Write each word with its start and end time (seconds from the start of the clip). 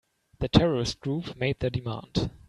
The 0.39 0.49
terrorist 0.49 0.99
group 0.99 1.35
made 1.35 1.59
their 1.59 1.69
demand. 1.69 2.31